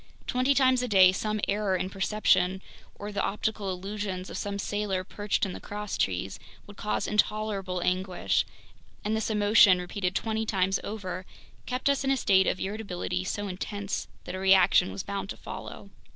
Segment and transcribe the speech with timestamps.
[0.25, 2.63] Twenty times a day some error in perception,
[2.95, 8.43] or the optical illusions of some sailor perched in the crosstrees, would cause intolerable anguish,
[9.05, 11.23] and this emotion, repeated twenty times over,
[11.67, 15.37] kept us in a state of irritability so intense that a reaction was bound to
[15.37, 15.91] follow.